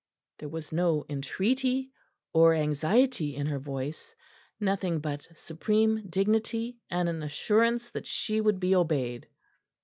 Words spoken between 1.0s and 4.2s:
entreaty or anxiety in her voice;